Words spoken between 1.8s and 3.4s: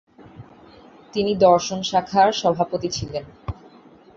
শাখার সভাপতি ছিলেন।